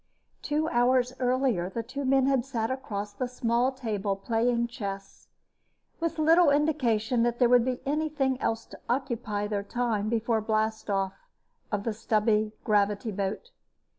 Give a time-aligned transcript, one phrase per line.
[0.41, 5.27] Two hours earlier the two men had sat across a small table playing chess,
[5.99, 11.13] with little indication there would be anything else to occupy their time before blastoff
[11.71, 13.51] of the stubby gravity boat.